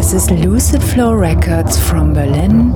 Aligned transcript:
This 0.00 0.14
is 0.14 0.30
Lucid 0.30 0.82
Flow 0.82 1.12
Records 1.12 1.78
from 1.78 2.14
Berlin. 2.14 2.72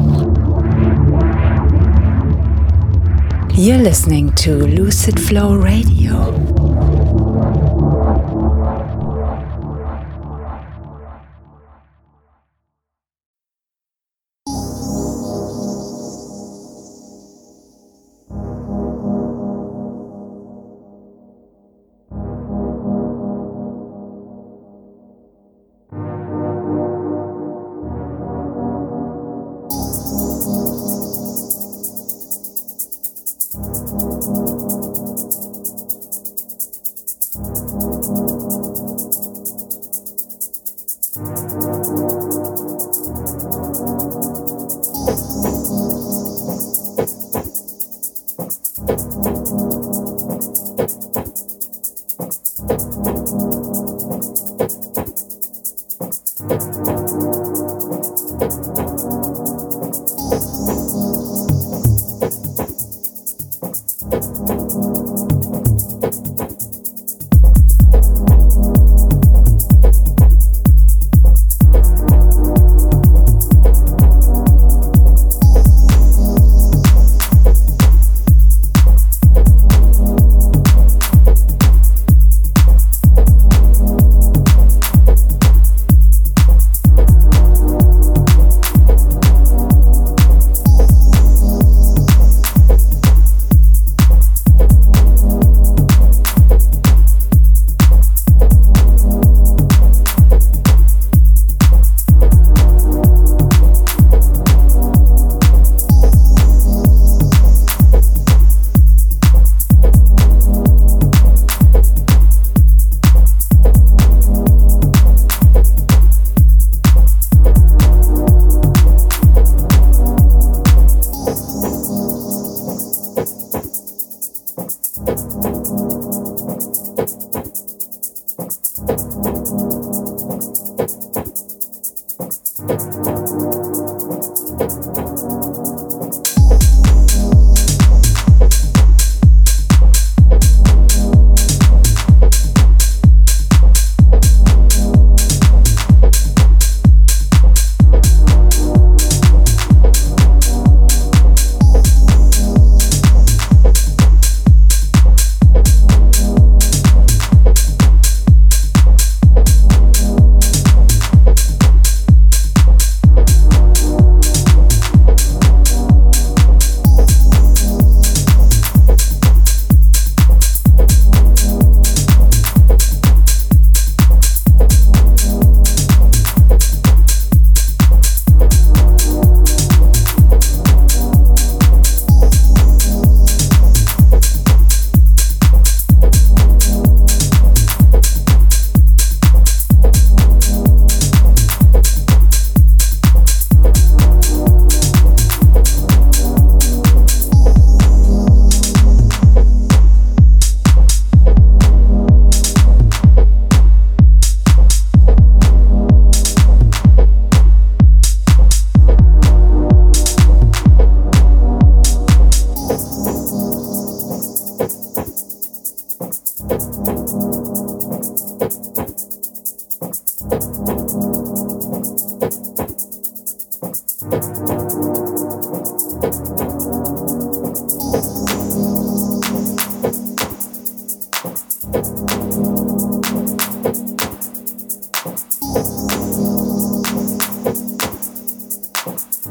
You're 3.55 3.79
listening 3.79 4.31
to 4.33 4.55
Lucid 4.55 5.19
Flow 5.19 5.55
Radio. 5.55 6.64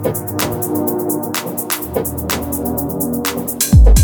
Thank 0.04 0.28
you. 3.98 4.03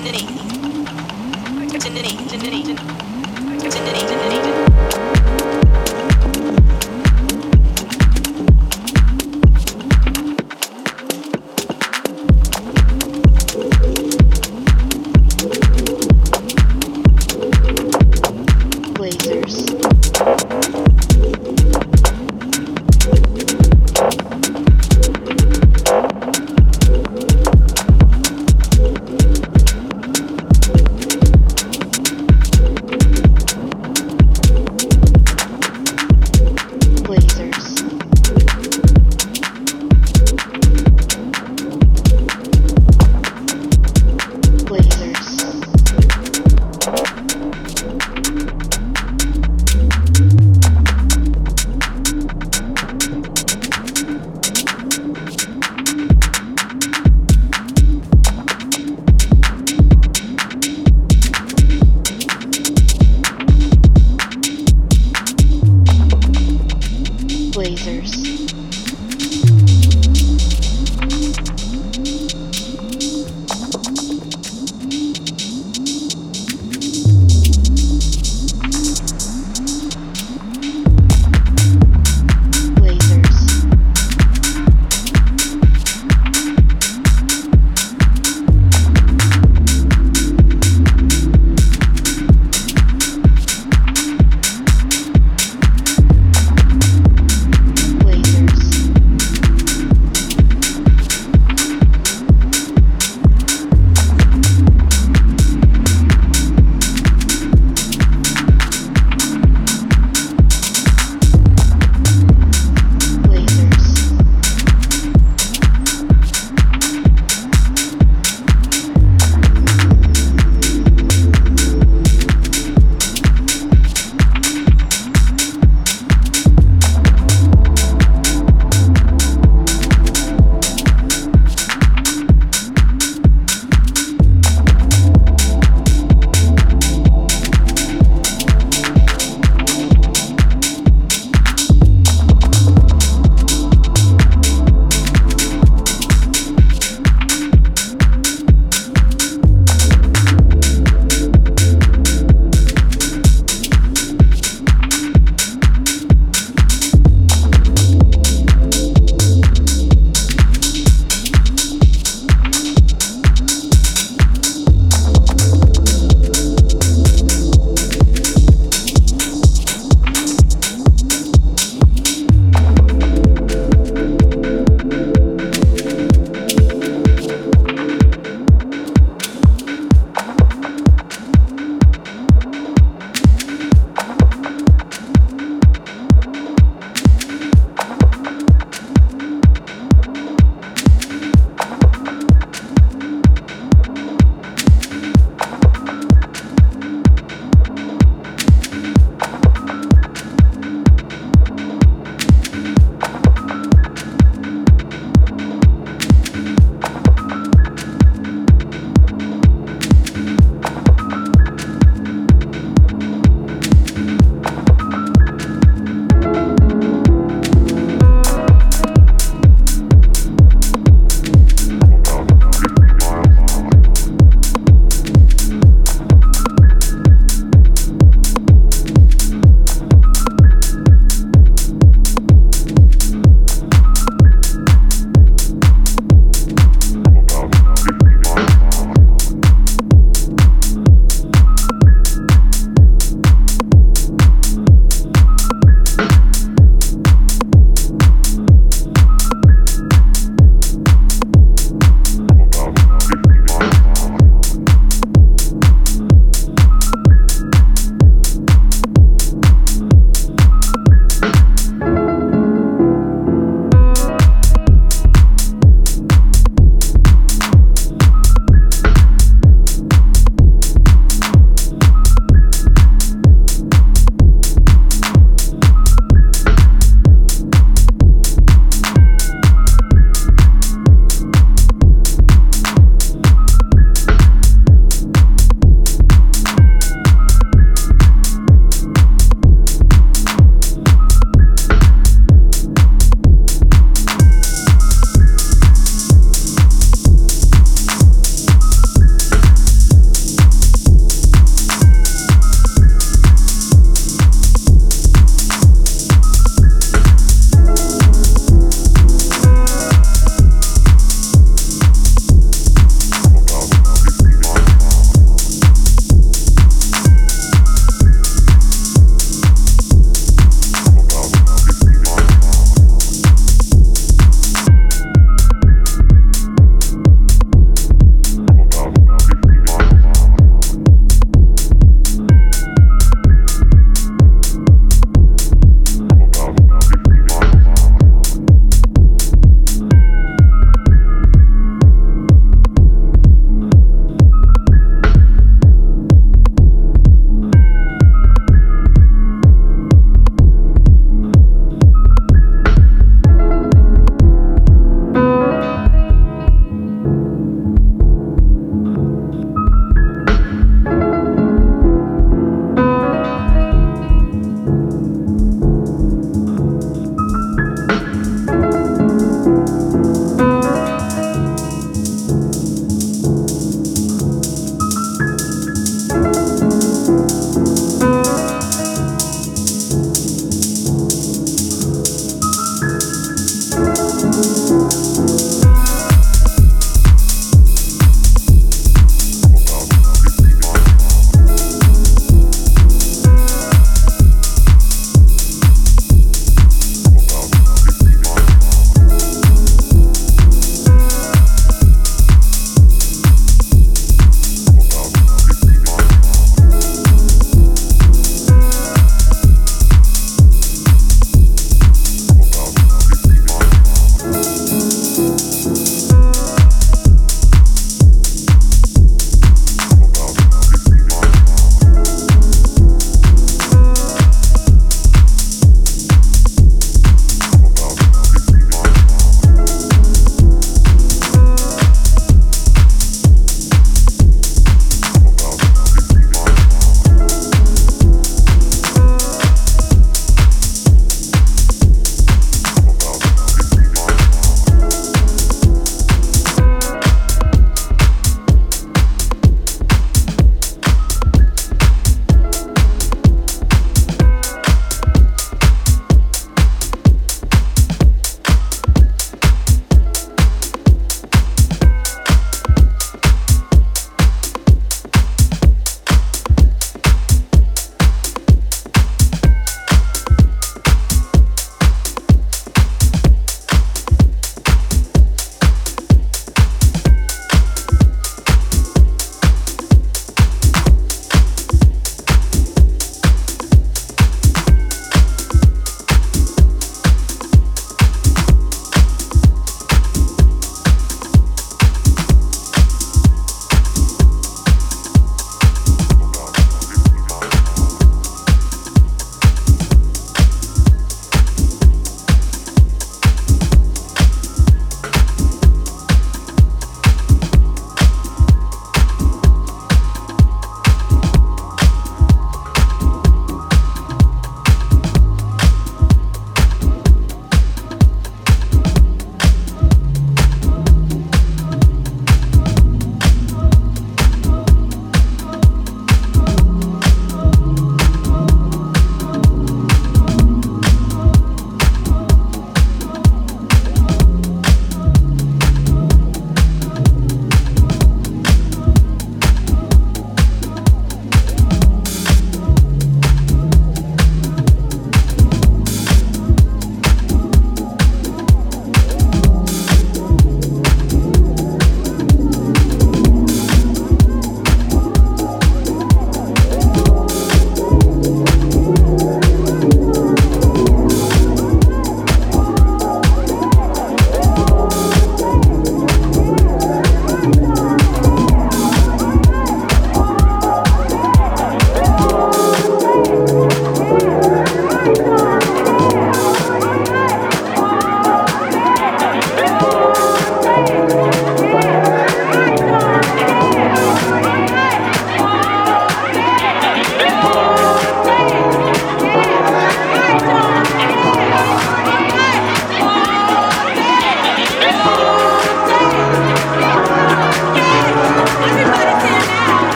Sendiri. 0.00 0.24
Sendiri. 1.78 2.12
Sendiri. 2.32 2.59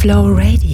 Flow 0.00 0.30
Radio. 0.30 0.69